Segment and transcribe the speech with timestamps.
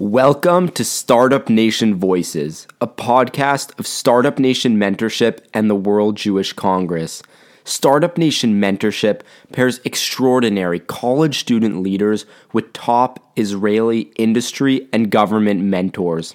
[0.00, 6.54] Welcome to Startup Nation Voices, a podcast of Startup Nation Mentorship and the World Jewish
[6.54, 7.22] Congress.
[7.64, 9.20] Startup Nation Mentorship
[9.52, 12.24] pairs extraordinary college student leaders
[12.54, 16.34] with top Israeli industry and government mentors.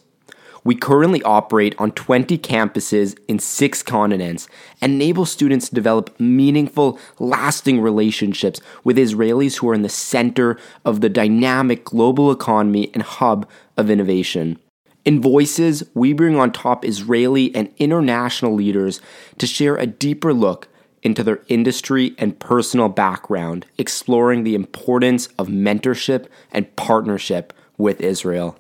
[0.66, 4.48] We currently operate on 20 campuses in six continents
[4.82, 10.58] and enable students to develop meaningful, lasting relationships with Israelis who are in the center
[10.84, 14.58] of the dynamic global economy and hub of innovation.
[15.06, 19.00] In Voices, we bring on top Israeli and international leaders
[19.38, 20.68] to share a deeper look
[21.04, 28.58] into their industry and personal background, exploring the importance of mentorship and partnership with Israel.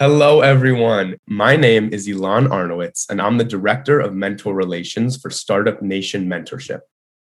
[0.00, 1.14] Hello, everyone.
[1.28, 6.26] My name is Ilan Arnowitz, and I'm the Director of Mentor Relations for Startup Nation
[6.26, 6.80] Mentorship.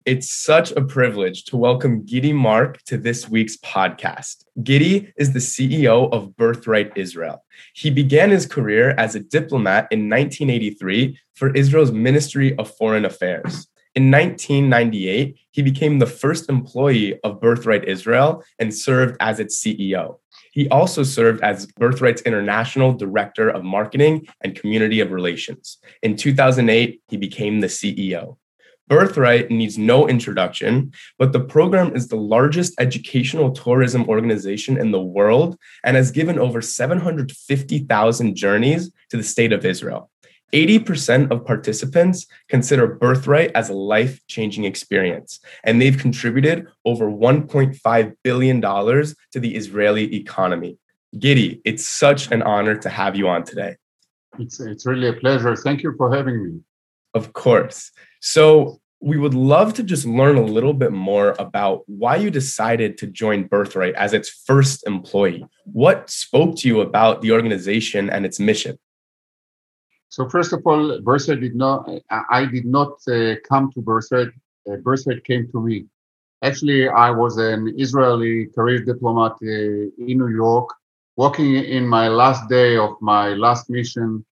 [0.05, 4.45] It's such a privilege to welcome Gidi Mark to this week's podcast.
[4.59, 7.43] Gidi is the CEO of Birthright Israel.
[7.73, 13.67] He began his career as a diplomat in 1983 for Israel's Ministry of Foreign Affairs.
[13.95, 20.19] In 1998, he became the first employee of Birthright Israel and served as its CEO.
[20.53, 25.79] He also served as Birthright's International Director of Marketing and Community of Relations.
[26.03, 28.37] In 2008, he became the CEO.
[28.89, 35.01] Birthright needs no introduction, but the program is the largest educational tourism organization in the
[35.01, 40.11] world and has given over 750,000 journeys to the state of Israel.
[40.53, 48.15] 80% of participants consider Birthright as a life changing experience, and they've contributed over $1.5
[48.23, 50.79] billion to the Israeli economy.
[51.17, 53.77] Gidi, it's such an honor to have you on today.
[54.39, 55.57] It's, it's really a pleasure.
[55.57, 56.61] Thank you for having me.
[57.15, 57.91] Of course.
[58.21, 62.99] So, we would love to just learn a little bit more about why you decided
[62.99, 65.47] to join Birthright as its first employee.
[65.65, 68.77] What spoke to you about the organization and its mission?
[70.11, 71.89] So first of all, Birthright did not.
[72.11, 74.33] I did not uh, come to Birthright.
[74.69, 74.77] Uh,
[75.25, 75.87] came to me.
[76.43, 80.69] Actually, I was an Israeli career diplomat uh, in New York,
[81.17, 84.25] working in my last day of my last mission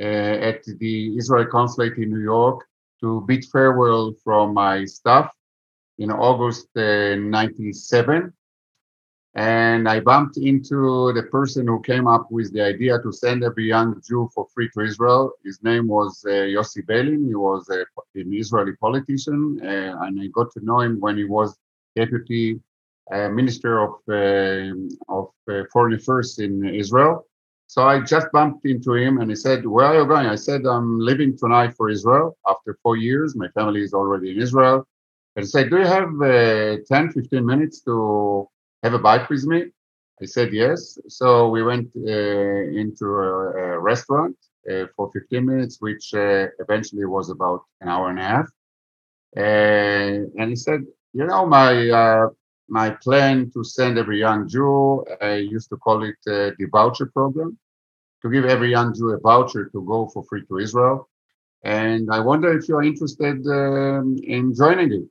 [0.00, 0.04] uh,
[0.50, 2.64] at the Israel consulate in New York
[3.00, 5.30] to bid farewell from my staff
[5.98, 8.32] in August '97.
[9.34, 13.68] And I bumped into the person who came up with the idea to send every
[13.68, 15.32] young Jew for free to Israel.
[15.44, 17.28] His name was uh, Yossi Beilin.
[17.28, 17.84] He was a,
[18.18, 21.56] an Israeli politician, uh, and I got to know him when he was
[21.94, 22.60] deputy
[23.12, 24.74] uh, minister of uh,
[25.08, 27.26] of uh, foreign affairs in Israel.
[27.68, 30.66] So I just bumped into him, and he said, "Where are you going?" I said,
[30.66, 33.36] "I'm leaving tonight for Israel after four years.
[33.36, 34.88] My family is already in Israel."
[35.36, 38.48] And he said, "Do you have uh, 10, 15 minutes to?"
[38.82, 39.66] Have a bite with me?
[40.22, 40.98] I said yes.
[41.08, 44.36] So we went uh, into a, a restaurant
[44.70, 48.46] uh, for 15 minutes, which uh, eventually was about an hour and a half.
[49.36, 50.80] and he said,
[51.12, 52.28] you know, my uh,
[52.68, 57.06] my plan to send every young Jew, I used to call it uh, the voucher
[57.06, 57.58] program,
[58.22, 61.08] to give every young Jew a voucher to go for free to Israel.
[61.64, 65.10] And I wonder if you're interested um, in joining it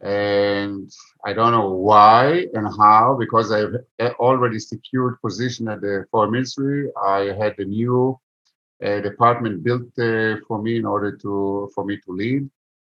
[0.00, 0.90] and
[1.24, 3.74] I don't know why and how because I've
[4.20, 6.90] already secured position at the foreign ministry.
[7.02, 8.18] I had a new
[8.84, 12.48] uh, department built uh, for me in order to for me to lead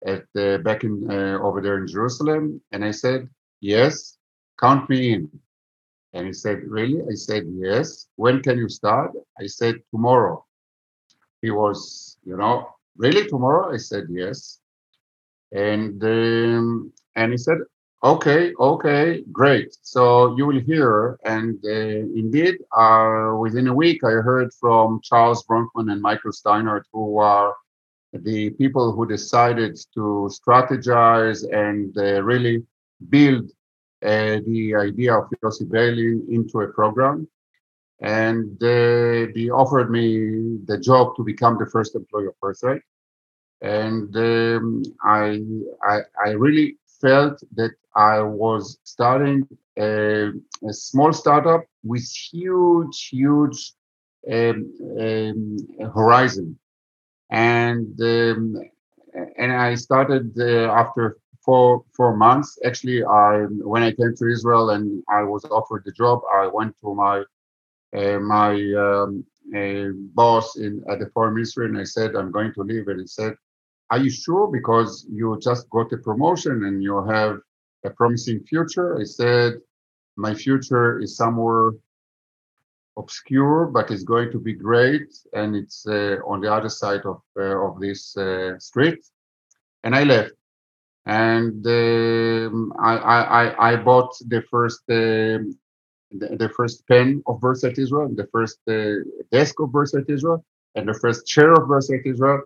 [0.05, 3.29] at uh, back in uh, over there in Jerusalem, and I said
[3.61, 4.17] yes,
[4.59, 5.29] count me in.
[6.13, 7.01] And he said, Really?
[7.09, 8.07] I said, Yes.
[8.15, 9.11] When can you start?
[9.39, 10.45] I said, Tomorrow.
[11.41, 13.73] He was, you know, Really tomorrow?
[13.73, 14.60] I said, Yes.
[15.51, 17.59] And um, and he said,
[18.03, 19.75] okay, okay, great.
[19.81, 21.19] So you will hear.
[21.25, 26.83] And uh, indeed, uh, within a week, I heard from Charles Bronfman and Michael Steinhardt,
[26.91, 27.53] who are
[28.13, 32.63] the people who decided to strategize and uh, really
[33.09, 33.49] build
[34.03, 37.27] uh, the idea of Yossi Beilin into a program.
[38.01, 42.81] And uh, they offered me the job to become the first employee of Birthright
[43.61, 45.41] and um, I,
[45.83, 49.47] I, I really felt that I was starting
[49.77, 50.29] a,
[50.67, 53.73] a small startup with huge, huge
[54.31, 55.57] um, um,
[55.93, 56.57] horizon,
[57.29, 58.55] and um,
[59.37, 62.57] and I started uh, after four four months.
[62.65, 66.75] Actually, I when I came to Israel and I was offered the job, I went
[66.81, 67.23] to my
[67.97, 68.53] uh, my
[68.85, 69.25] um,
[70.13, 73.07] boss in at the foreign ministry, and I said I'm going to leave, and he
[73.07, 73.35] said,
[73.91, 74.47] "Are you sure?
[74.47, 77.33] Because you just got a promotion and you have
[77.83, 79.51] a promising future." I said,
[80.15, 81.71] "My future is somewhere
[82.97, 87.21] obscure, but it's going to be great, and it's uh, on the other side of
[87.37, 89.01] uh, of this uh, street."
[89.83, 90.35] And I left
[91.05, 95.39] and um, I, I, I bought the first uh,
[96.11, 98.95] the, first pen of Birthright Israel, the first uh,
[99.31, 100.43] desk of Birthright Israel,
[100.75, 102.41] and the first chair of Birthright Israel,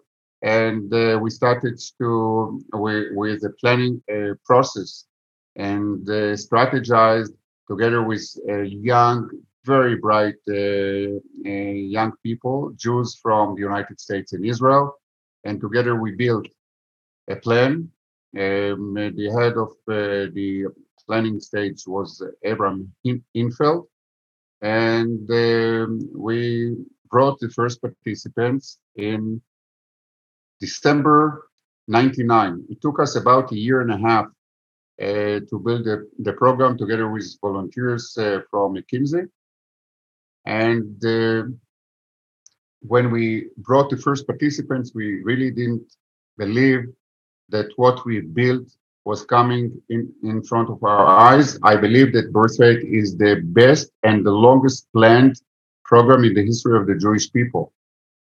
[0.45, 5.05] and uh, we started to with, with the planning uh, process
[5.55, 7.33] and uh, strategized
[7.67, 9.27] together with uh, young,
[9.65, 14.93] very bright young people, Jews from the United States and Israel,
[15.45, 16.47] and together we built
[17.27, 17.89] a plan.
[18.37, 20.67] Um, the head of uh, the
[21.07, 22.93] planning stage was Abraham
[23.35, 23.85] Infeld,
[24.61, 26.75] and um, we
[27.09, 29.41] brought the first participants in
[30.59, 31.49] December
[31.87, 32.65] 99.
[32.69, 34.25] It took us about a year and a half
[35.01, 39.27] uh, to build the, the program together with volunteers uh, from McKinsey.
[40.45, 41.43] And uh,
[42.81, 45.95] when we brought the first participants, we really didn't
[46.37, 46.85] believe
[47.49, 48.67] that what we built
[49.05, 51.59] was coming in, in front of our eyes.
[51.61, 55.39] I believe that Birthright is the best and the longest planned
[55.83, 57.71] program in the history of the Jewish people.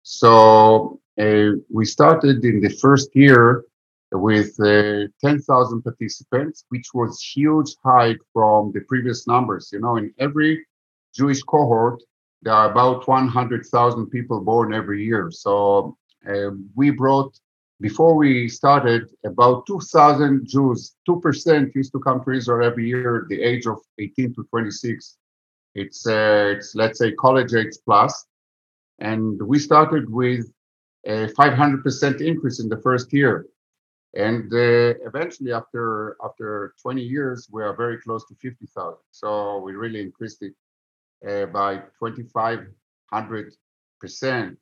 [0.03, 0.98] So
[1.69, 3.63] we started in the first year
[4.11, 9.69] with uh, 10,000 participants, which was huge hike from the previous numbers.
[9.71, 10.65] You know, in every
[11.15, 12.01] Jewish cohort,
[12.41, 15.29] there are about 100,000 people born every year.
[15.31, 17.37] So uh, we brought
[17.81, 23.41] before we started, about 2,000 Jews, 2% used to come to Israel every year, the
[23.41, 25.17] age of 18 to 26.
[25.75, 28.25] It's, uh, it's let's say, college age plus.
[28.99, 30.51] And we started with
[31.05, 33.45] a 500% increase in the first year.
[34.15, 38.97] And uh, eventually, after after 20 years, we are very close to 50,000.
[39.11, 40.53] So we really increased it
[41.27, 43.53] uh, by 2,500
[44.01, 44.57] percent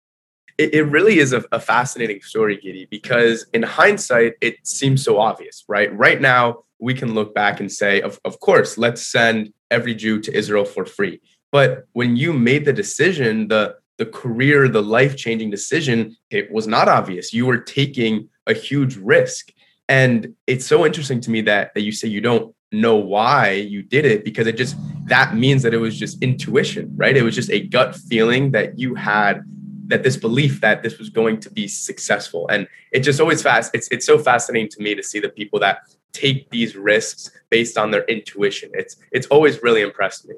[0.57, 5.63] it, really is a, a fascinating story, Gidi, because in hindsight, it seems so obvious,
[5.68, 5.95] right?
[5.95, 10.19] Right now, we can look back and say, of, of course, let's send every Jew
[10.22, 11.22] to Israel for free.
[11.51, 16.68] But when you made the decision, the the career, the life changing decision, it was
[16.68, 17.34] not obvious.
[17.34, 19.52] You were taking a huge risk.
[19.90, 23.82] And it's so interesting to me that, that you say you don't know why you
[23.82, 27.16] did it because it just that means that it was just intuition, right?
[27.16, 29.44] It was just a gut feeling that you had
[29.88, 33.72] that this belief that this was going to be successful and it just always fast
[33.74, 35.80] it's it's so fascinating to me to see the people that
[36.12, 40.36] take these risks based on their intuition it's it's always really impressed me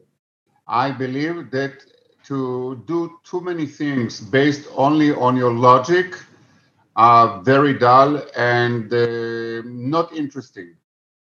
[0.68, 1.84] i believe that
[2.30, 6.16] to do too many things based only on your logic
[6.96, 10.76] are very dull and uh, not interesting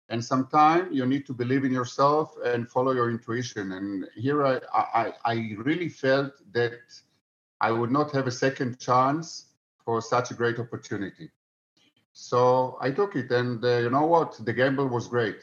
[0.10, 4.60] and sometimes you need to believe in yourself and follow your intuition and here I,
[4.74, 5.36] I i
[5.70, 6.82] really felt that
[7.64, 9.46] I would not have a second chance
[9.86, 11.30] for such a great opportunity.
[12.12, 14.38] So I took it, and uh, you know what?
[14.44, 15.40] The gamble was great.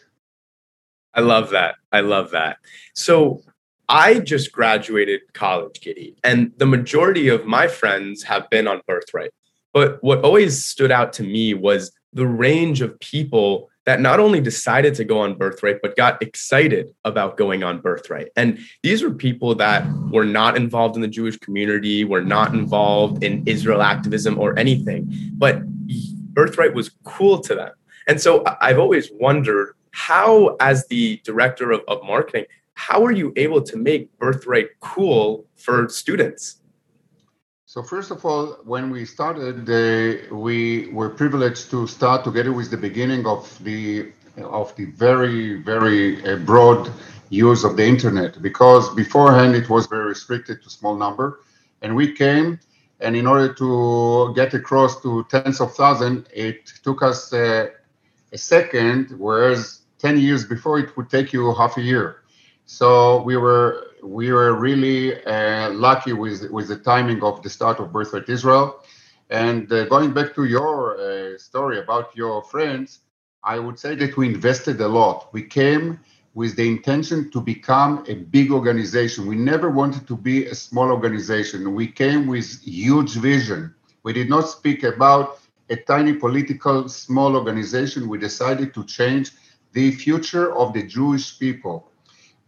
[1.15, 1.77] I love that.
[1.91, 2.59] I love that.
[2.95, 3.43] So
[3.91, 9.33] I just graduated college, Gidi, and the majority of my friends have been on Birthright.
[9.75, 14.41] But what always stood out to me was the range of people that not only
[14.41, 19.13] decided to go on birthright but got excited about going on birthright and these were
[19.13, 24.39] people that were not involved in the jewish community were not involved in israel activism
[24.39, 25.65] or anything but
[26.35, 27.71] birthright was cool to them
[28.07, 32.45] and so i've always wondered how as the director of, of marketing
[32.89, 35.25] how are you able to make birthright cool
[35.65, 36.43] for students
[37.75, 42.69] so first of all, when we started, uh, we were privileged to start together with
[42.69, 44.11] the beginning of the
[44.61, 46.91] of the very very uh, broad
[47.29, 51.29] use of the internet because beforehand it was very restricted to small number,
[51.83, 52.59] and we came
[53.01, 57.69] and in order to get across to tens of thousands, it took us uh,
[58.33, 62.20] a second, whereas 10 years before it would take you half a year.
[62.73, 67.81] So we were we were really uh, lucky with with the timing of the start
[67.81, 68.85] of Birthright Israel.
[69.29, 73.01] And uh, going back to your uh, story about your friends,
[73.43, 75.33] I would say that we invested a lot.
[75.33, 75.99] We came
[76.35, 79.27] with the intention to become a big organization.
[79.27, 81.75] We never wanted to be a small organization.
[81.75, 83.75] We came with huge vision.
[84.05, 88.09] We did not speak about a tiny political small organization.
[88.09, 89.33] We decided to change
[89.73, 91.90] the future of the Jewish people.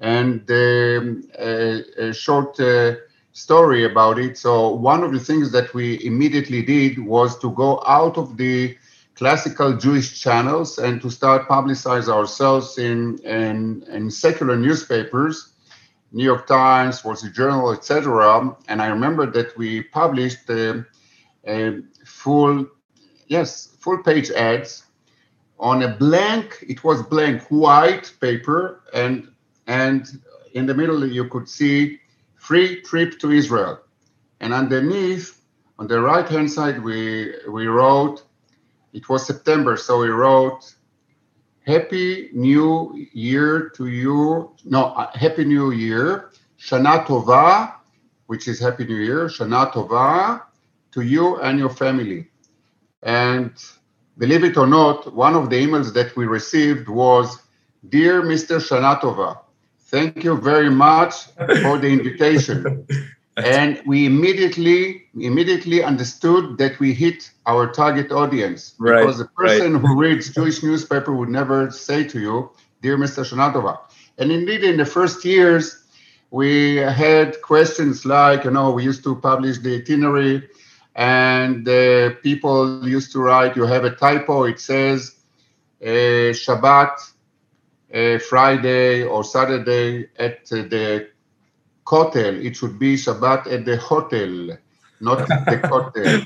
[0.02, 2.96] And um, a, a, short uh,
[3.32, 4.36] story about it.
[4.36, 8.76] So one of the things that we immediately did was to go out of the
[9.14, 15.52] classical Jewish channels and to start publicize ourselves in, in, in secular newspapers,
[16.12, 18.56] New York Times, Wall Street Journal, etc.
[18.68, 20.84] And I remember that we published a,
[21.46, 22.66] a full,
[23.28, 24.84] yes, full page ads
[25.58, 26.64] on a blank.
[26.68, 29.31] It was blank white paper, and
[29.66, 30.06] and
[30.54, 32.00] in the middle you could see
[32.36, 33.80] free trip to Israel,
[34.40, 35.40] and underneath
[35.78, 38.22] on the right hand side we we wrote
[38.92, 40.74] it was September, so we wrote
[41.66, 44.54] Happy New Year to you.
[44.64, 47.74] No, uh, Happy New Year, Shana Tova,
[48.26, 50.42] which is Happy New Year, Shana Tova
[50.92, 52.28] to you and your family.
[53.02, 53.52] And
[54.18, 57.40] believe it or not, one of the emails that we received was
[57.88, 58.60] Dear Mr.
[58.60, 59.38] Shana Tova,
[59.92, 61.26] thank you very much
[61.62, 62.86] for the invitation.
[63.36, 69.74] and we immediately immediately understood that we hit our target audience right, because the person
[69.74, 69.80] right.
[69.80, 72.50] who reads Jewish newspaper would never say to you,
[72.82, 73.24] "Dear Mr.
[73.24, 73.78] Shanatova."
[74.18, 75.84] And indeed, in the first years,
[76.30, 80.48] we had questions like, you know, we used to publish the itinerary,
[80.94, 84.44] and uh, people used to write, "You have a typo.
[84.44, 85.16] It says
[85.82, 87.11] uh, Shabbat."
[87.92, 91.08] Uh, Friday or Saturday at the
[91.84, 92.34] hotel.
[92.34, 94.56] It should be Shabbat at the hotel,
[95.00, 96.22] not the hotel.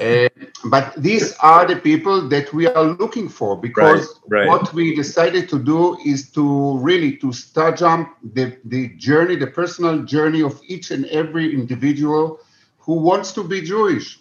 [0.00, 0.28] Uh,
[0.66, 4.48] but these are the people that we are looking for because right, right.
[4.48, 9.46] what we decided to do is to really to start jump the, the journey, the
[9.46, 12.40] personal journey of each and every individual
[12.78, 14.20] who wants to be Jewish.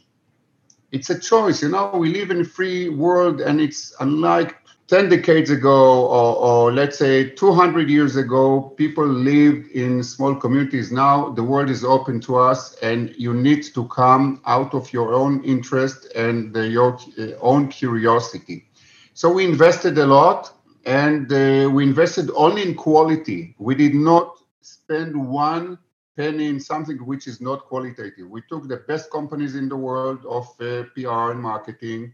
[0.91, 1.91] It's a choice, you know.
[1.93, 4.55] We live in a free world, and it's unlike
[4.87, 10.91] 10 decades ago, or, or, let's say 200 years ago, people lived in small communities.
[10.91, 15.15] Now the world is open to us, and you need to come out of your
[15.15, 18.67] own interest and the, your uh, own curiosity.
[19.15, 20.53] So we invested a lot,
[20.85, 23.55] and uh, we invested only in quality.
[23.57, 25.79] We did not spend one
[26.15, 28.29] penny in something which is not qualitative.
[28.29, 32.13] We took the best companies in the world of uh, PR and marketing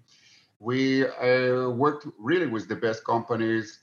[0.62, 3.80] we uh, worked really with the best companies.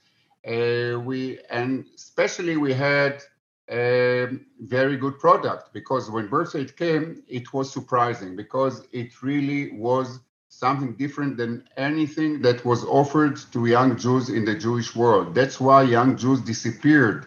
[0.46, 3.20] Uh, we and especially we had
[3.68, 4.28] a
[4.60, 10.94] very good product because when Birthright came, it was surprising because it really was something
[10.94, 15.34] different than anything that was offered to young Jews in the Jewish world.
[15.34, 17.26] That's why young Jews disappeared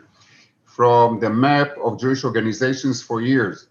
[0.64, 3.68] from the map of Jewish organizations for years.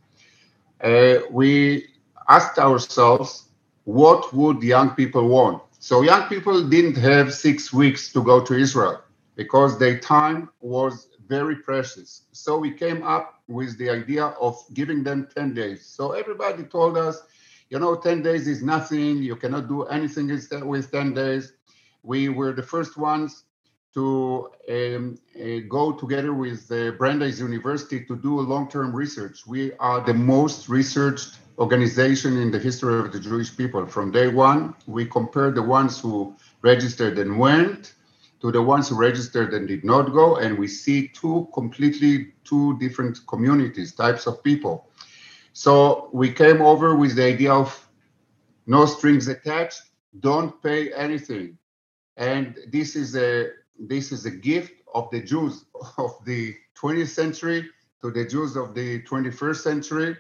[0.84, 1.88] Uh, we
[2.28, 3.49] asked ourselves,
[3.84, 5.62] what would young people want?
[5.82, 9.00] So young people didn't have six weeks to go to Israel
[9.34, 12.25] because their time was very precious.
[12.32, 15.87] So we came up with the idea of giving them 10 days.
[15.87, 17.22] So everybody told us,
[17.70, 19.22] you know, 10 days is nothing.
[19.22, 20.28] You cannot do anything
[20.68, 21.54] with 10 days.
[22.02, 23.44] We were the first ones
[23.94, 29.46] to um, uh, go together with uh, Brandeis University to do long-term research.
[29.46, 33.87] We are the most researched organization in the history of the Jewish people.
[33.87, 37.95] From day one, we compared the ones who registered and went
[38.40, 42.79] to the ones who registered and did not go, and we see two completely two
[42.79, 44.88] different communities, types of people.
[45.52, 47.69] So we came over with the idea of
[48.67, 49.83] no strings attached,
[50.21, 51.59] don't pay anything,
[52.17, 55.64] and this is a this is a gift of the Jews
[55.99, 57.69] of the 20th century
[58.00, 60.17] to the Jews of the 21st century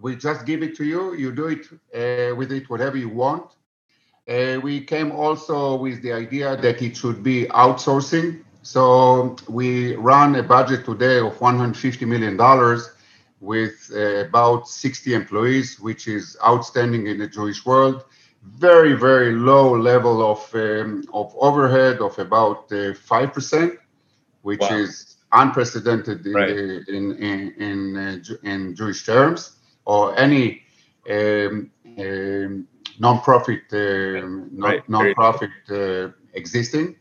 [0.00, 1.14] we just give it to you.
[1.14, 3.52] You do it uh, with it whatever you want.
[4.28, 8.42] Uh, we came also with the idea that it should be outsourcing.
[8.62, 12.90] So we run a budget today of 150 million dollars
[13.40, 18.04] with uh, about 60 employees, which is outstanding in the Jewish world.
[18.42, 23.74] Very very low level of um, of overhead of about uh, five percent,
[24.42, 24.76] which wow.
[24.76, 26.48] is unprecedented in right.
[26.48, 29.55] the, in in in, uh, in Jewish terms
[29.86, 30.62] or any
[31.10, 36.96] um, um, non-profit um, non, non-profit uh, existing.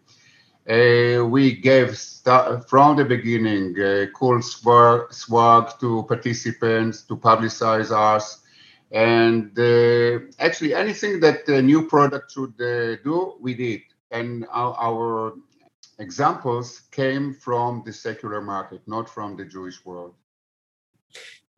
[0.68, 7.92] Uh, we gave start, from the beginning uh, cool swag, swag, to participants to publicize
[7.92, 8.42] us.
[8.92, 13.82] And uh, actually anything that the new product should uh, do we did.
[14.12, 15.34] And our, our
[16.00, 20.13] examples came from the secular market not from the jewish world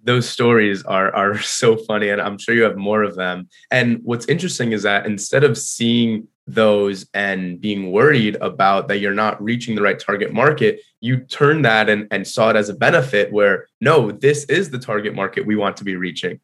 [0.03, 3.99] those stories are are so funny and i'm sure you have more of them and
[4.03, 9.41] what's interesting is that instead of seeing those and being worried about that you're not
[9.43, 13.31] reaching the right target market, you turn that and, and saw it as a benefit
[13.31, 16.39] where no, this is the target market we want to be reaching.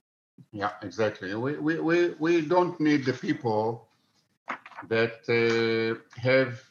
[0.52, 1.34] Yeah, exactly.
[1.36, 3.88] We, we, we, we don't need the people
[4.90, 6.62] that uh, have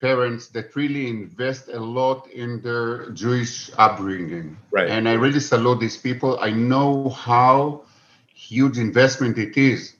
[0.00, 4.56] parents that really invest a lot in their Jewish upbringing.
[4.70, 4.88] Right.
[4.88, 6.38] And I really salute these people.
[6.40, 7.82] I know how
[8.34, 9.96] huge investment it is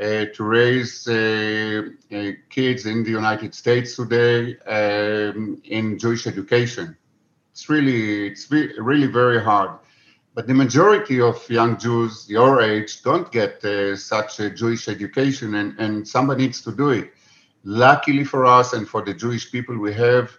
[0.00, 6.96] uh, to raise uh, uh, kids in the United States today um, in Jewish education.
[7.50, 9.70] It's really, it's really very hard.
[10.34, 15.54] But the majority of young Jews your age don't get uh, such a Jewish education,
[15.54, 17.10] and, and somebody needs to do it.
[17.68, 20.30] Luckily for us and for the Jewish people, we have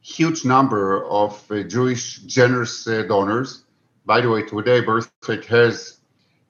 [0.00, 3.64] huge number of uh, Jewish generous uh, donors.
[4.06, 5.98] By the way, today Birthright has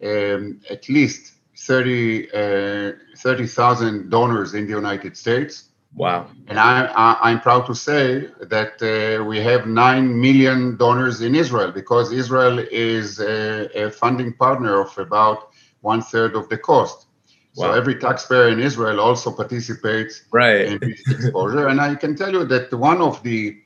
[0.05, 5.71] um, at least 30 uh, 30,000 donors in the United States.
[5.95, 6.29] Wow.
[6.49, 6.85] And I,
[7.23, 12.13] I, am proud to say that uh, we have 9 million donors in Israel because
[12.13, 15.49] Israel is a, a funding partner of about
[15.81, 17.08] one third of the cost.
[17.55, 17.67] Wow.
[17.67, 20.67] So every taxpayer in Israel also participates right.
[20.67, 21.67] in this exposure.
[21.69, 23.57] and I can tell you that one of the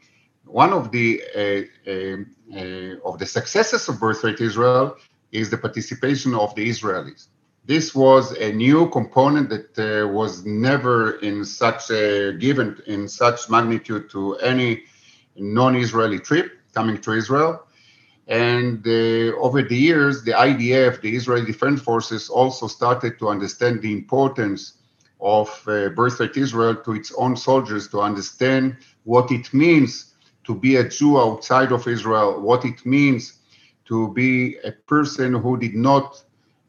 [0.47, 2.19] one of the uh, uh,
[2.59, 4.97] uh of the successes of Birthright Israel
[5.31, 7.29] is the participation of the Israelis
[7.65, 13.49] this was a new component that uh, was never in such a given in such
[13.49, 14.83] magnitude to any
[15.37, 17.65] non-Israeli trip coming to Israel.
[18.29, 23.93] And over the years, the IDF, the Israeli Defense Forces, also started to understand the
[23.93, 24.79] importance
[25.21, 30.15] of uh, Birthright Israel to its own soldiers to understand what it means
[30.45, 33.39] to be a Jew outside of Israel, what it means
[33.87, 36.23] to be a person who did not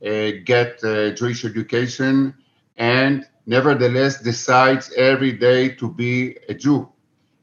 [0.05, 2.33] uh, get uh, Jewish education
[2.77, 6.92] and nevertheless decides every day to be a Jew.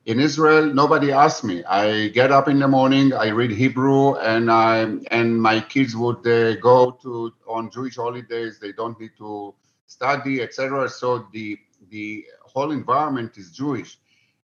[0.06, 1.62] In Israel, nobody asks me.
[1.64, 6.26] I get up in the morning, I read Hebrew, and I and my kids would
[6.26, 8.58] uh, go to on Jewish holidays.
[8.58, 9.54] They don't need to
[9.86, 10.88] study, etc.
[10.88, 11.58] So the
[11.90, 13.98] the whole environment is Jewish.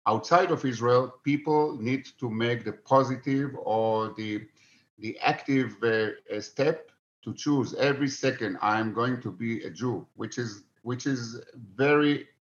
[0.08, 4.44] Outside of Israel, people need to make the positive or the
[5.00, 6.92] the active uh, step
[7.24, 11.42] to choose every second I'm going to be a Jew, which is which is
[11.76, 12.41] very uh,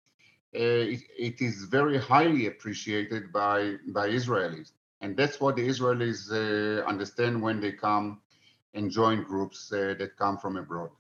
[0.55, 6.85] it, it is very highly appreciated by by Israelis, and that's what the Israelis uh,
[6.87, 8.21] understand when they come
[8.75, 10.91] and join groups uh, that come from abroad.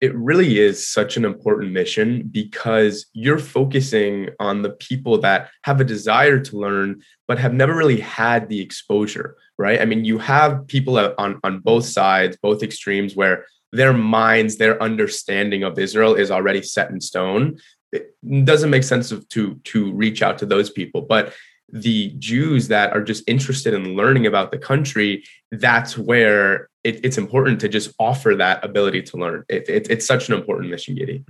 [0.00, 5.80] It really is such an important mission because you're focusing on the people that have
[5.80, 9.80] a desire to learn but have never really had the exposure right?
[9.80, 14.82] I mean you have people on on both sides both extremes where their minds their
[14.82, 17.58] understanding of israel is already set in stone
[17.92, 21.32] it doesn't make sense to to reach out to those people but
[21.70, 27.18] the Jews that are just interested in learning about the country, that's where it, it's
[27.18, 29.44] important to just offer that ability to learn.
[29.48, 31.24] It, it, it's such an important mission, Gidi.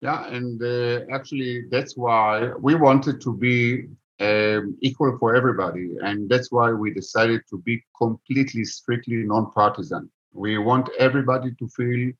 [0.00, 3.88] Yeah, and uh, actually, that's why we wanted to be
[4.20, 10.08] um, equal for everybody, and that's why we decided to be completely, strictly non-partisan.
[10.32, 12.12] We want everybody to feel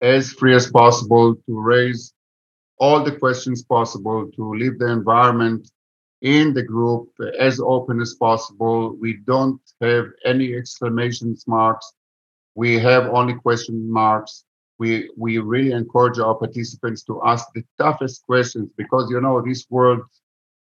[0.00, 2.13] as free as possible, to raise
[2.78, 5.70] all the questions possible, to leave the environment
[6.22, 7.08] in the group
[7.38, 8.96] as open as possible.
[8.96, 11.92] We don't have any exclamation marks.
[12.54, 14.44] We have only question marks.
[14.78, 19.66] We, we really encourage our participants to ask the toughest questions because, you know, this
[19.70, 20.00] world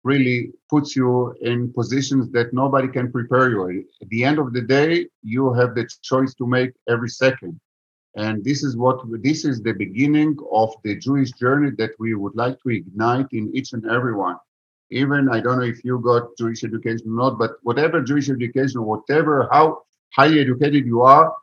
[0.03, 3.85] really puts you in positions that nobody can prepare you.
[4.01, 7.59] At the end of the day, you have the choice to make every second.
[8.15, 12.35] And this is what this is the beginning of the Jewish journey that we would
[12.35, 14.37] like to ignite in each and every one
[14.93, 18.83] even I don't know if you got Jewish education or not, but whatever Jewish education,
[18.83, 21.33] whatever how highly educated you are,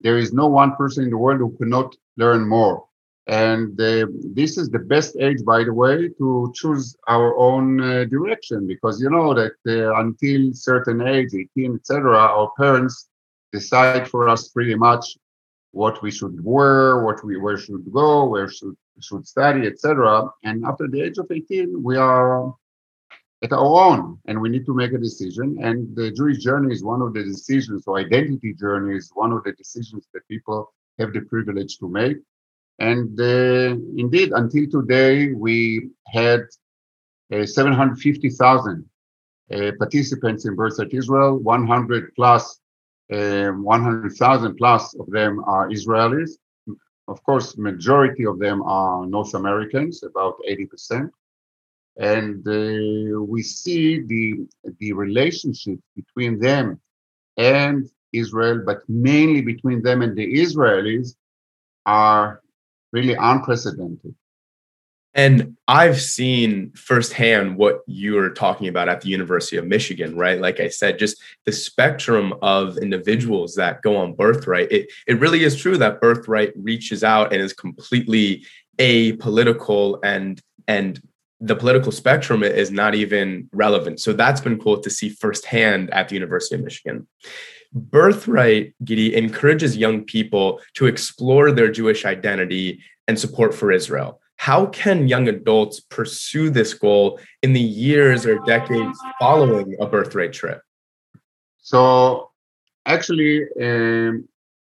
[0.00, 2.84] there is no one person in the world who cannot learn more.
[3.28, 8.04] And uh, this is the best age, by the way, to choose our own uh,
[8.04, 13.08] direction because you know that uh, until certain age, 18, etc., our parents
[13.52, 15.16] decide for us pretty much
[15.76, 20.26] what we should wear, what we where should go, where should should study, etc.
[20.42, 22.54] And after the age of 18, we are
[23.44, 25.48] at our own, and we need to make a decision.
[25.66, 29.44] And the Jewish journey is one of the decisions, or identity journey is one of
[29.44, 32.18] the decisions that people have the privilege to make.
[32.78, 36.40] And uh, indeed, until today, we had
[37.34, 38.84] uh, 750,000
[39.52, 42.60] uh, participants in Birthright Israel, 100 plus,
[43.12, 46.32] um, 100,000 plus of them are Israelis.
[47.08, 51.10] of course, majority of them are North Americans, about 80%.
[51.98, 54.46] And uh, we see the,
[54.80, 56.80] the relationship between them
[57.36, 61.14] and Israel, but mainly between them and the Israelis,
[61.86, 62.42] are
[62.92, 64.14] really unprecedented.
[65.16, 70.38] And I've seen firsthand what you're talking about at the University of Michigan, right?
[70.38, 74.70] Like I said, just the spectrum of individuals that go on birthright.
[74.70, 78.44] It, it really is true that birthright reaches out and is completely
[78.78, 81.00] apolitical and and
[81.40, 84.00] the political spectrum is not even relevant.
[84.00, 87.06] So that's been cool to see firsthand at the University of Michigan.
[87.72, 94.66] Birthright, Gidi, encourages young people to explore their Jewish identity and support for Israel how
[94.66, 100.60] can young adults pursue this goal in the years or decades following a birthright trip?
[101.58, 102.30] So,
[102.84, 104.28] actually, um,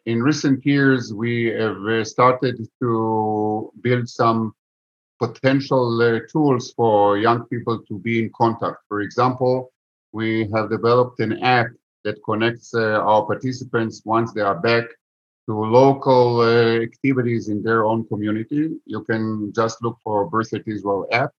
[0.04, 4.54] in recent years, we have uh, started to build some
[5.20, 8.78] potential uh, tools for young people to be in contact.
[8.88, 9.72] For example,
[10.10, 11.68] we have developed an app
[12.04, 14.84] that connects uh, our participants once they are back
[15.46, 18.70] to local uh, activities in their own community.
[18.86, 21.30] You can just look for Birthright Israel app.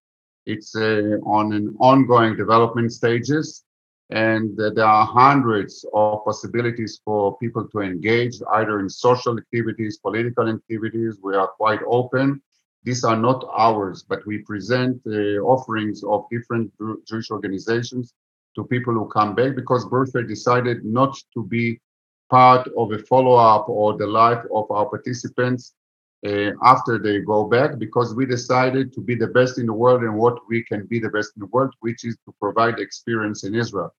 [0.46, 3.64] It's uh, on an ongoing development stages,
[4.10, 9.98] and uh, there are hundreds of possibilities for people to engage either in social activities,
[9.98, 11.18] political activities.
[11.22, 12.42] We are quite open.
[12.82, 16.70] These are not ours, but we present uh, offerings of different
[17.08, 18.12] Jewish organizations
[18.54, 21.80] to people who come back because Birthright decided not to be
[22.34, 25.62] part of a follow-up or the life of our participants
[26.26, 30.02] uh, after they go back because we decided to be the best in the world
[30.02, 33.40] and what we can be the best in the world, which is to provide experience
[33.44, 33.90] in Israel.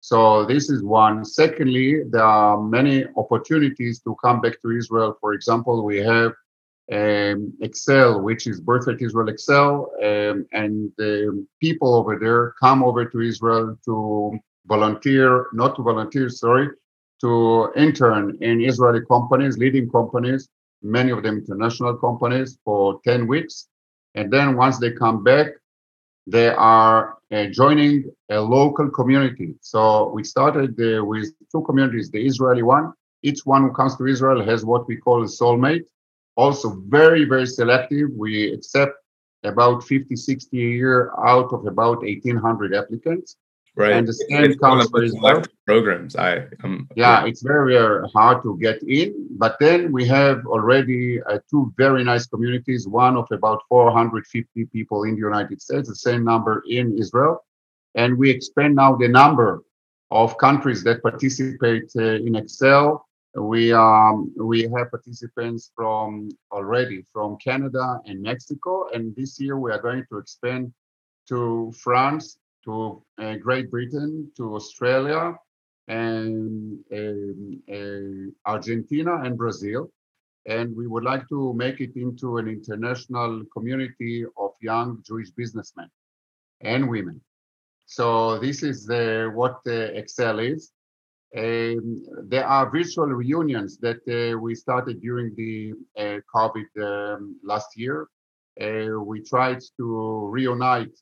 [0.00, 1.24] So this is one.
[1.24, 5.10] Secondly, there are many opportunities to come back to Israel.
[5.22, 6.32] For example, we have
[6.98, 9.70] um, Excel, which is Birthright Israel Excel,
[10.10, 13.94] um, and the people over there come over to Israel to
[14.66, 15.28] volunteer,
[15.60, 16.68] not to volunteer, sorry,
[17.22, 20.48] to intern in Israeli companies, leading companies,
[20.82, 23.68] many of them international companies, for 10 weeks.
[24.14, 25.48] And then once they come back,
[26.26, 29.54] they are uh, joining a local community.
[29.60, 32.92] So we started uh, with two communities, the Israeli one.
[33.22, 35.84] Each one who comes to Israel has what we call a soulmate.
[36.36, 38.10] Also very, very selective.
[38.16, 38.94] We accept
[39.44, 43.36] about 50, 60 a year out of about 1,800 applicants.
[43.74, 43.92] Right.
[43.92, 45.14] And the same comes with
[45.66, 46.14] programs.
[46.14, 49.28] I um, yeah, it's very, very hard to get in.
[49.30, 52.86] But then we have already uh, two very nice communities.
[52.86, 57.44] One of about 450 people in the United States, the same number in Israel,
[57.94, 59.62] and we expand now the number
[60.10, 63.06] of countries that participate uh, in Excel.
[63.34, 69.72] We um, we have participants from already from Canada and Mexico, and this year we
[69.72, 70.74] are going to expand
[71.28, 75.34] to France to uh, Great Britain, to Australia,
[75.88, 79.90] and um, uh, Argentina and Brazil.
[80.46, 85.88] And we would like to make it into an international community of young Jewish businessmen
[86.60, 87.20] and women.
[87.86, 90.72] So this is the, what the Excel is.
[91.36, 97.68] Um, there are virtual reunions that uh, we started during the uh, COVID um, last
[97.76, 98.08] year.
[98.60, 100.92] Uh, we tried to reunite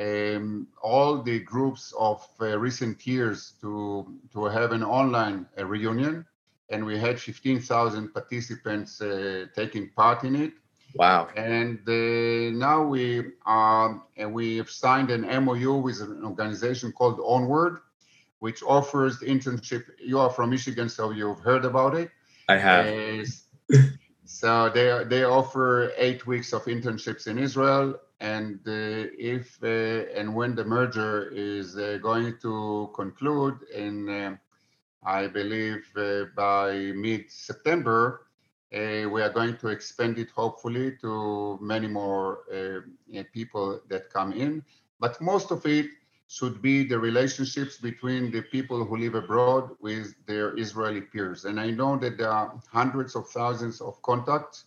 [0.00, 6.24] um, all the groups of uh, recent years to to have an online uh, reunion,
[6.70, 10.52] and we had 15,000 participants uh, taking part in it.
[10.94, 11.28] Wow!
[11.36, 17.78] And uh, now we are we have signed an MOU with an organization called Onward,
[18.38, 19.84] which offers internship.
[19.98, 22.10] You are from Michigan, so you've heard about it.
[22.48, 22.86] I have.
[24.32, 29.66] so they they offer eight weeks of internships in Israel and uh, if uh,
[30.18, 34.38] and when the merger is uh, going to conclude in
[35.04, 35.82] I believe
[36.36, 38.28] by mid-September,
[38.70, 42.44] we are going to expand it hopefully to many more
[43.32, 44.62] people that come in.
[45.00, 45.86] But most of it
[46.36, 51.44] should be the relationships between the people who live abroad with their Israeli peers.
[51.44, 52.48] And I know that there are
[52.80, 54.64] hundreds of thousands of contacts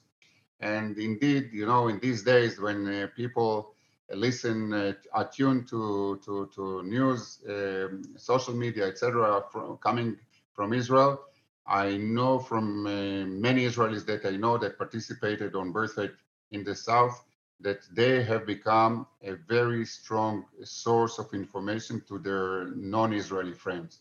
[0.60, 3.74] and indeed, you know, in these days when uh, people
[4.14, 9.44] listen, uh, are to, to, to news, um, social media, etc.,
[9.82, 10.18] coming
[10.54, 11.20] from Israel,
[11.66, 16.14] I know from uh, many Israelis that I know that participated on Birthright
[16.52, 17.26] in the South
[17.62, 24.00] that they have become a very strong source of information to their non Israeli friends.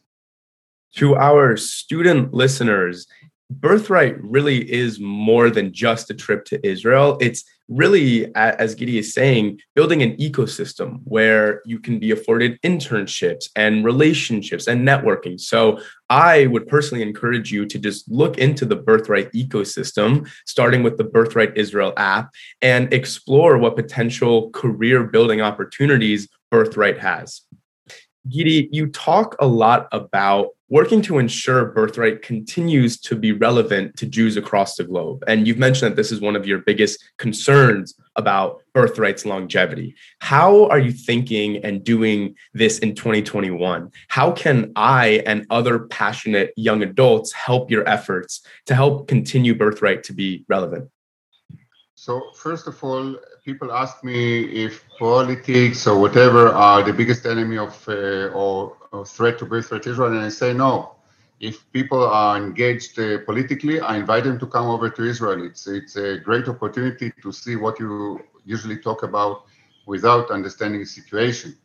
[0.96, 3.06] To our student listeners,
[3.50, 7.18] birthright really is more than just a trip to Israel.
[7.20, 13.48] It's really, as Gidi is saying, building an ecosystem where you can be afforded internships
[13.56, 15.40] and relationships and networking.
[15.40, 20.98] So I would personally encourage you to just look into the Birthright ecosystem, starting with
[20.98, 27.42] the Birthright Israel app, and explore what potential career building opportunities Birthright has.
[28.28, 34.06] Gidi, you talk a lot about working to ensure birthright continues to be relevant to
[34.06, 35.22] Jews across the globe.
[35.26, 39.94] And you've mentioned that this is one of your biggest concerns about birthright's longevity.
[40.20, 43.90] How are you thinking and doing this in 2021?
[44.08, 50.02] How can I and other passionate young adults help your efforts to help continue birthright
[50.04, 50.90] to be relevant?
[51.94, 57.56] So, first of all, people ask me if politics or whatever are the biggest enemy
[57.56, 60.94] of uh, or, threat to birthright Israel, and I say no.
[61.40, 65.44] If people are engaged uh, politically, I invite them to come over to Israel.
[65.44, 69.44] It's it's a great opportunity to see what you usually talk about
[69.86, 71.56] without understanding the situation.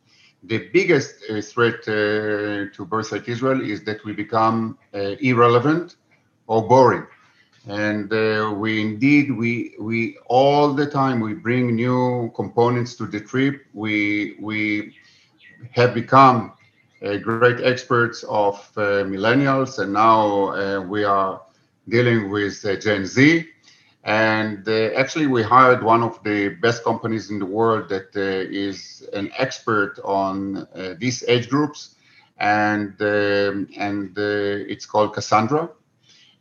[0.42, 5.96] The biggest uh, threat uh, to birthright Israel is that we become uh, irrelevant
[6.46, 7.06] or boring
[7.66, 13.20] and uh, we indeed we we all the time we bring new components to the
[13.20, 14.94] trip we we
[15.72, 16.52] have become
[17.04, 21.40] uh, great experts of uh, millennials and now uh, we are
[21.88, 23.46] dealing with uh, gen z.
[24.04, 29.30] And actually we hired one of the best companies in the world that is an
[29.36, 30.66] expert on
[30.98, 31.96] these age groups.
[32.38, 35.68] And um, and it's called cassandra.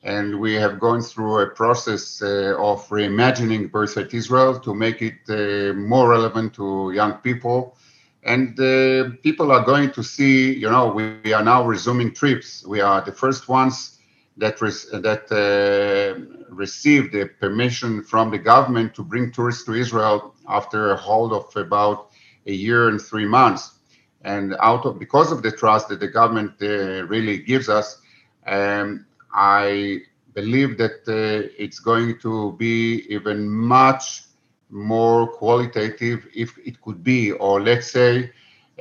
[0.04, 5.20] And we have gone through a process uh, of reimagining Birthright Israel to make it
[5.28, 7.76] uh, more relevant to young people.
[8.24, 12.66] And uh, people are going to see, you know, we, we, are now resuming trips.
[12.66, 13.98] We are the first ones
[14.38, 20.36] that res- that uh, received the permission from the government to bring tourists to Israel
[20.48, 22.10] after a hold of about
[22.46, 23.76] a year and three months.
[24.24, 28.02] And out of because of the trust that the government uh, really gives us,
[28.48, 30.02] um, I
[30.34, 34.24] believe that uh, it's going to be even much
[34.70, 38.32] more qualitative if it could be, or let's say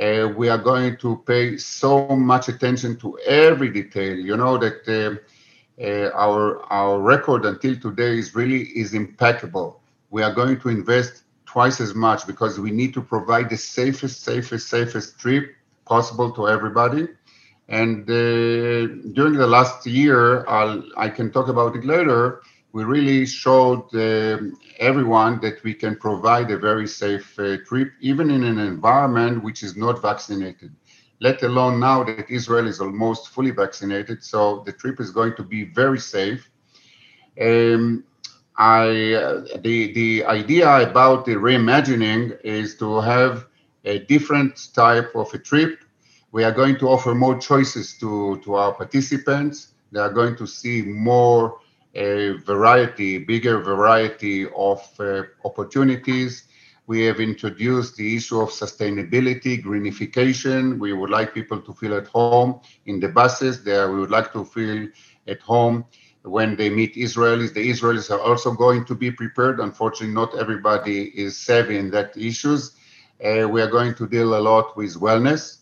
[0.01, 4.17] uh, we are going to pay so much attention to every detail.
[4.17, 9.81] You know that uh, uh, our our record until today is really is impeccable.
[10.11, 14.23] We are going to invest twice as much because we need to provide the safest,
[14.23, 15.45] safest, safest trip
[15.87, 17.09] possible to everybody.
[17.69, 22.41] And uh, during the last year, I'll, I can talk about it later,
[22.73, 24.39] we really showed uh,
[24.79, 29.63] everyone that we can provide a very safe uh, trip, even in an environment which
[29.63, 30.75] is not vaccinated,
[31.21, 34.23] let alone now that Israel is almost fully vaccinated.
[34.23, 36.51] So the trip is going to be very safe.
[37.41, 38.05] Um,
[38.57, 43.47] I, uh, the, the idea about the reimagining is to have
[43.85, 45.79] a different type of a trip
[46.33, 49.69] we are going to offer more choices to, to our participants.
[49.93, 51.59] They are going to see more
[51.95, 56.45] a variety, bigger variety of uh, opportunities.
[56.87, 60.79] We have introduced the issue of sustainability, greenification.
[60.79, 63.63] We would like people to feel at home in the buses.
[63.63, 64.89] There, we would like to feel
[65.27, 65.85] at home
[66.23, 67.53] when they meet Israelis.
[67.53, 69.61] The Israelis are also going to be prepared.
[69.61, 72.75] Unfortunately, not everybody is savvy in that issues.
[73.23, 75.58] Uh, we are going to deal a lot with wellness.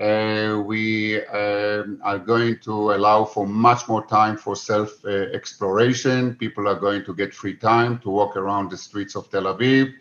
[0.00, 6.34] Uh, we um, are going to allow for much more time for self uh, exploration.
[6.34, 9.92] People are going to get free time to walk around the streets of Tel Aviv.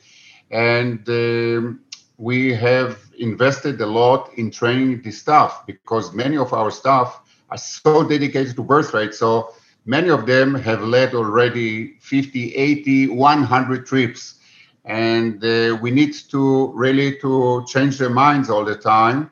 [0.49, 1.81] And um,
[2.17, 7.57] we have invested a lot in training the staff because many of our staff are
[7.57, 9.13] so dedicated to birth birthright.
[9.13, 9.53] So
[9.85, 14.39] many of them have led already 50, 80, 100 trips.
[14.85, 19.29] And uh, we need to really to change their minds all the time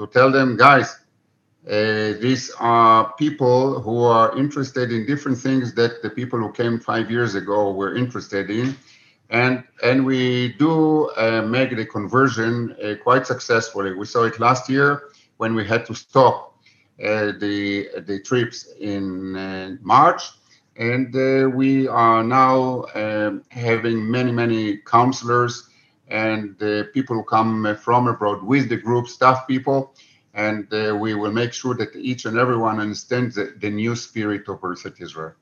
[0.00, 0.96] to tell them, guys,
[1.68, 6.80] uh, these are people who are interested in different things that the people who came
[6.80, 8.74] five years ago were interested in.
[9.28, 13.92] And, and we do uh, make the conversion uh, quite successfully.
[13.92, 16.56] We saw it last year when we had to stop
[16.98, 20.22] uh, the, the trips in uh, March.
[20.76, 25.68] And uh, we are now um, having many, many counselors
[26.10, 29.94] and the people who come from abroad with the group staff people
[30.34, 34.48] and uh, we will make sure that each and everyone understands the, the new spirit
[34.48, 35.32] of Birthright Israel.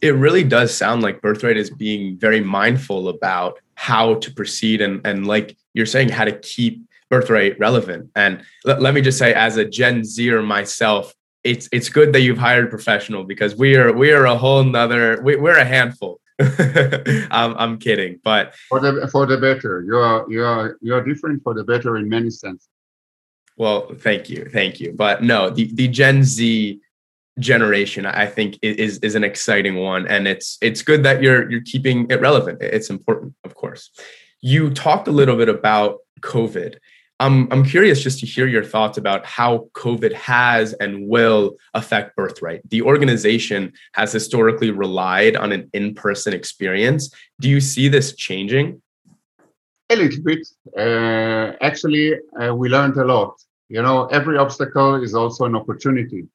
[0.00, 5.00] It really does sound like Birthright is being very mindful about how to proceed and,
[5.06, 8.10] and like you're saying, how to keep Birthright relevant.
[8.16, 12.20] And let, let me just say, as a Gen Zer myself, it's it's good that
[12.20, 16.19] you've hired professional because we are we are a whole nother we, we're a handful.
[17.30, 19.82] I'm, I'm kidding, but for the for the better.
[19.86, 22.68] You are you are you are different for the better in many senses.
[23.56, 24.92] Well, thank you, thank you.
[24.92, 26.80] But no, the the Gen Z
[27.38, 31.62] generation, I think, is is an exciting one, and it's it's good that you're you're
[31.62, 32.62] keeping it relevant.
[32.62, 33.90] It's important, of course.
[34.40, 36.78] You talked a little bit about COVID
[37.20, 42.16] I'm, I'm curious just to hear your thoughts about how COVID has and will affect
[42.16, 42.62] Birthright.
[42.70, 47.12] The organization has historically relied on an in person experience.
[47.38, 48.80] Do you see this changing?
[49.90, 50.48] A little bit.
[50.74, 53.34] Uh, actually, uh, we learned a lot.
[53.68, 56.26] You know, every obstacle is also an opportunity.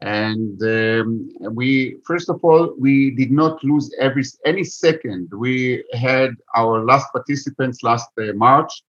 [0.00, 5.30] And um, we, first of all, we did not lose every any second.
[5.32, 8.82] We had our last participants last uh, March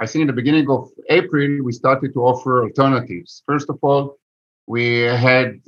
[0.00, 3.42] I think in the beginning of April, we started to offer alternatives.
[3.46, 4.16] First of all,
[4.66, 5.60] we had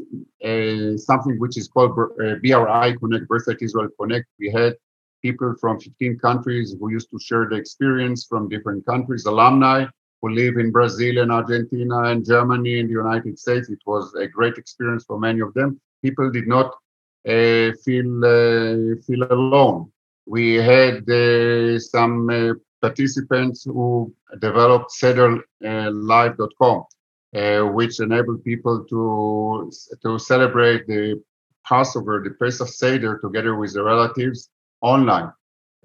[0.44, 4.26] uh, something which is called uh, BRI Connect, Birthright Israel Connect.
[4.38, 4.76] We had
[5.22, 9.86] people from 15 countries who used to share the experience from different countries, alumni
[10.22, 13.70] who live in Brazil and Argentina and Germany and the United States.
[13.70, 15.80] It was a great experience for many of them.
[16.02, 16.74] People did not
[17.28, 19.90] uh, feel uh, feel alone.
[20.26, 26.84] We had uh, some uh, participants who developed sederlive.com,
[27.36, 29.70] uh, which enabled people to,
[30.02, 31.22] to celebrate the
[31.66, 34.48] Passover, the Pesach Seder, together with their relatives
[34.80, 35.32] online.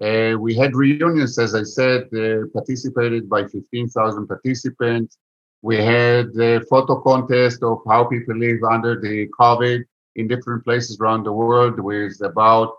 [0.00, 5.16] Uh, we had reunions, as I said, uh, participated by 15,000 participants.
[5.62, 9.84] We had a photo contest of how people live under the COVID
[10.16, 12.74] in different places around the world with about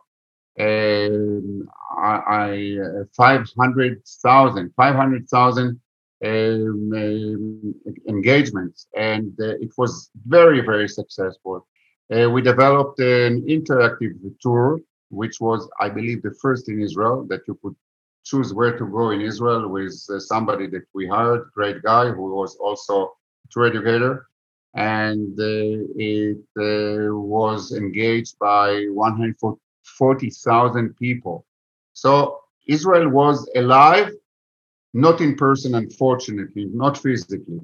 [0.60, 5.82] I, I 500,000 500,000
[6.26, 7.76] um, um,
[8.08, 11.68] engagements, and uh, it was very very successful.
[12.12, 17.42] Uh, we developed an interactive tour, which was, I believe, the first in Israel that
[17.48, 17.76] you could
[18.24, 22.34] choose where to go in Israel with uh, somebody that we hired, great guy who
[22.34, 23.14] was also
[23.52, 24.28] tour educator,
[24.74, 29.60] and uh, it uh, was engaged by 140
[29.98, 31.46] 40,000 people.
[31.94, 34.12] So Israel was alive,
[34.94, 37.62] not in person, unfortunately, not physically.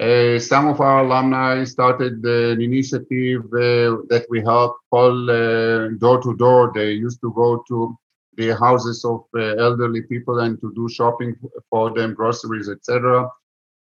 [0.00, 6.22] Uh, some of our alumni started an initiative uh, that we helped call uh, door
[6.22, 6.72] to door.
[6.74, 7.98] They used to go to
[8.36, 11.36] the houses of uh, elderly people and to do shopping
[11.68, 13.28] for them, groceries, etc.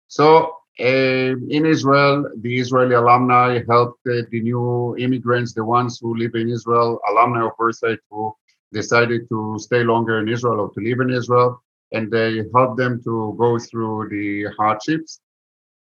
[0.10, 6.16] So uh, in Israel, the Israeli alumni helped uh, the new immigrants, the ones who
[6.16, 8.34] live in Israel, alumni of Birthright who
[8.72, 11.62] decided to stay longer in Israel or to live in Israel,
[11.92, 15.20] and they helped them to go through the hardships.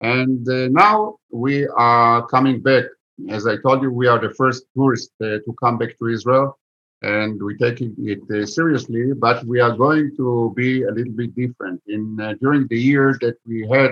[0.00, 2.84] And uh, now we are coming back.
[3.28, 6.56] As I told you, we are the first tourists uh, to come back to Israel,
[7.02, 9.12] and we're taking it uh, seriously.
[9.12, 11.82] But we are going to be a little bit different.
[11.88, 13.90] In uh, during the year that we had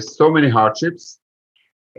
[0.00, 1.20] so many hardships.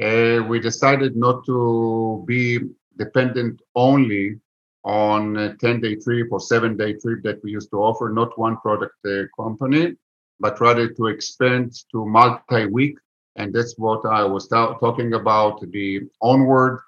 [0.01, 2.59] Uh, we decided not to be
[2.97, 4.39] dependent only
[4.83, 8.37] on a 10 day trip or seven day trip that we used to offer, not
[8.37, 9.95] one product uh, company,
[10.39, 12.97] but rather to expand to multi week.
[13.35, 16.79] And that's what I was ta- talking about the onward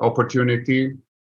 [0.00, 0.92] opportunity.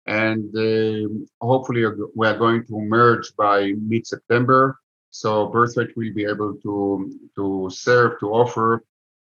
[0.06, 1.08] And uh,
[1.40, 4.81] hopefully, we are going to merge by mid September
[5.12, 8.82] so Birthright will be able to, to serve, to offer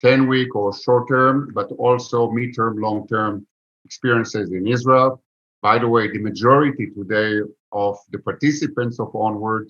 [0.01, 3.45] 10 week or short term, but also mid-term, long-term
[3.83, 5.21] experiences in Israel.
[5.61, 7.41] By the way, the majority today
[7.73, 9.69] of the participants of Onward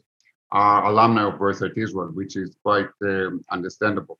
[0.52, 4.20] are alumni of Birthright Israel, which is quite uh, understandable.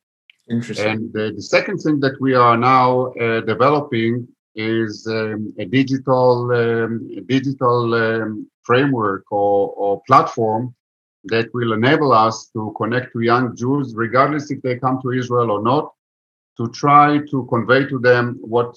[0.50, 0.86] Interesting.
[0.88, 6.50] And uh, the second thing that we are now uh, developing is um, a digital
[6.52, 10.74] um, a digital um, framework or, or platform
[11.28, 15.50] that will enable us to connect to young Jews, regardless if they come to Israel
[15.50, 15.92] or not,
[16.58, 18.76] to try to convey to them what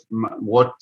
[0.53, 0.73] what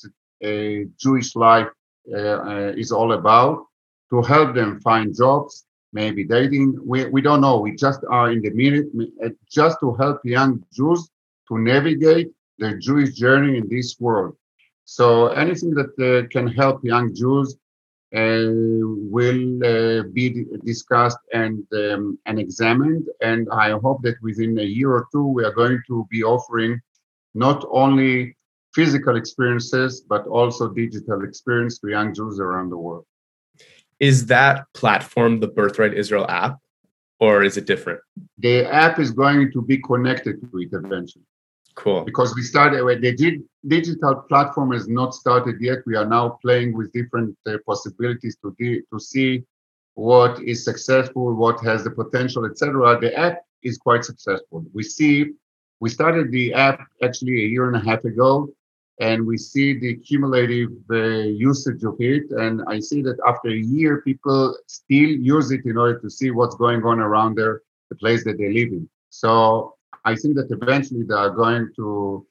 [0.44, 1.70] a Jewish life
[2.14, 3.66] uh, uh, is all about,
[4.12, 6.80] to help them find jobs, maybe dating.
[6.84, 7.60] We, we don't know.
[7.60, 8.88] We just are in the minute,
[9.24, 11.10] uh, just to help young Jews
[11.50, 14.36] to navigate their Jewish journey in this world.
[14.86, 17.58] So anything that uh, can help young Jews
[18.14, 23.08] will uh, be discussed and um, and examined.
[23.22, 26.80] And I hope that within a year or two, we are going to be offering
[27.34, 28.36] not only
[28.74, 33.06] physical experiences but also digital experience to young Jews around the world.
[34.00, 36.60] Is that platform the Birthright Israel app,
[37.20, 38.00] or is it different?
[38.38, 41.26] The app is going to be connected to it eventually.
[41.78, 42.04] Cool.
[42.04, 45.80] Because we started, with the digital platform is not started yet.
[45.86, 49.44] We are now playing with different uh, possibilities to, de- to see
[49.94, 53.00] what is successful, what has the potential, etc.
[53.00, 54.66] The app is quite successful.
[54.74, 55.34] We see,
[55.80, 58.50] we started the app actually a year and a half ago,
[59.00, 62.32] and we see the cumulative uh, usage of it.
[62.32, 66.32] And I see that after a year, people still use it in order to see
[66.32, 68.90] what's going on around there, the place that they live in.
[69.12, 72.26] So I think that eventually they are going to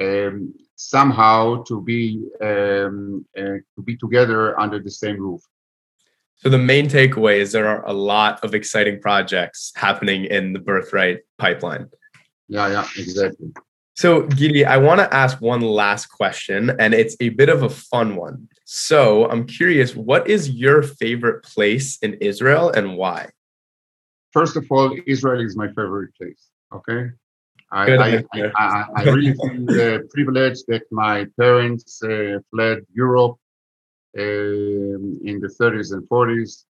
[0.00, 5.42] um, somehow to be um, uh, to be together under the same roof.
[6.36, 10.58] So the main takeaway is there are a lot of exciting projects happening in the
[10.58, 11.88] birthright pipeline.
[12.48, 13.52] Yeah, yeah, exactly.
[13.94, 17.68] So, Gidi, I want to ask one last question, and it's a bit of a
[17.68, 18.48] fun one.
[18.64, 23.28] So, I'm curious, what is your favorite place in Israel and why?
[24.32, 26.49] First of all, Israel is my favorite place.
[26.72, 27.10] Okay.
[27.72, 28.24] I, I,
[28.56, 33.36] I, I, really feel uh, privileged that my parents uh, fled Europe
[34.18, 36.64] um, in the 30s and 40s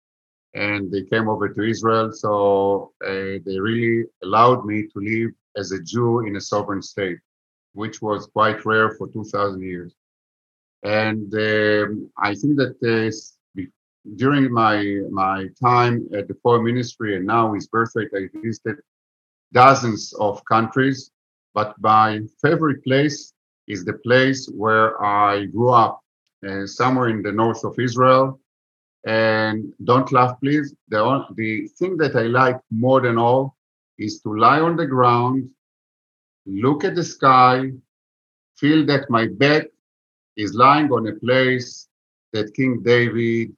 [0.56, 2.12] and they came over to Israel.
[2.12, 7.20] So uh, they really allowed me to live as a Jew in a sovereign state,
[7.74, 9.94] which was quite rare for 2,000 years.
[10.84, 12.78] And um, I think that
[14.16, 18.78] during my my time at the foreign ministry and now his birthright, I visited
[19.54, 21.12] dozens of countries.
[21.54, 23.34] But my favorite place
[23.68, 26.02] is the place where I grew up,
[26.48, 28.40] uh, somewhere in the north of Israel.
[29.06, 30.76] And don't laugh, please.
[30.90, 33.56] The, the thing that I like more than all
[33.98, 35.50] is to lie on the ground,
[36.46, 37.72] look at the sky,
[38.58, 39.68] feel that my back
[40.36, 41.88] is lying on a place
[42.34, 43.56] that King David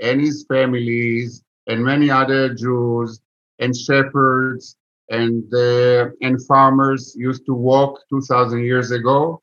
[0.00, 3.20] and his families and many other Jews
[3.58, 4.76] and shepherds
[5.10, 9.42] and uh, and farmers used to walk 2,000 years ago,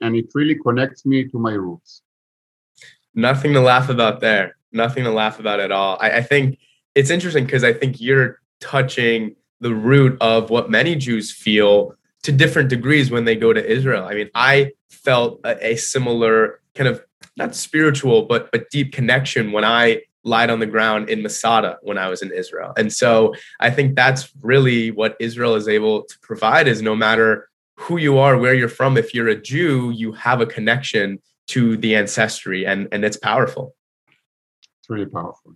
[0.00, 2.02] and it really connects me to my roots.
[3.14, 4.56] Nothing to laugh about there.
[4.72, 5.98] Nothing to laugh about at all.
[6.00, 6.58] I, I think
[6.94, 12.32] it's interesting because I think you're touching the root of what many Jews feel to
[12.32, 14.04] different degrees when they go to Israel.
[14.04, 17.02] I mean, I felt a, a similar kind of
[17.36, 21.98] not spiritual but but deep connection when I lied on the ground in Masada when
[21.98, 22.72] I was in Israel.
[22.76, 27.48] And so I think that's really what Israel is able to provide is no matter
[27.76, 31.18] who you are, where you're from, if you're a Jew, you have a connection
[31.48, 33.74] to the ancestry and, and it's powerful.
[34.80, 35.54] It's really powerful.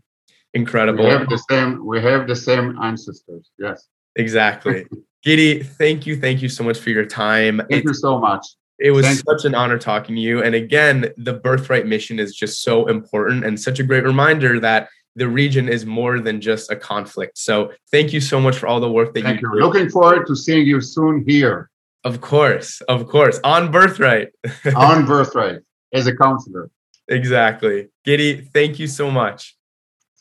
[0.55, 1.05] Incredible.
[1.05, 3.51] We have the same we have the same ancestors.
[3.59, 3.89] Yes.
[4.17, 4.87] Exactly.
[5.27, 6.17] Gidi, thank you.
[6.17, 7.59] Thank you so much for your time.
[7.59, 8.47] Thank it's, you so much.
[8.79, 10.43] It was Thank such an honor talking to you.
[10.43, 14.89] And again, the birthright mission is just so important and such a great reminder that
[15.17, 17.39] the region is more than just a conflict.
[17.39, 19.27] So thank you so much for all the work that you.
[19.27, 19.61] thank you do.
[19.61, 21.71] Looking forward to seeing you soon here.
[22.03, 23.41] Of course, of course.
[23.45, 24.29] On birthright.
[24.77, 25.61] on birthright
[25.93, 26.71] as a counselor.
[27.09, 27.89] Exactly.
[28.07, 29.57] Gidi, thank you so much.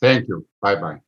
[0.00, 0.46] Thank you.
[0.62, 1.00] Bye bye.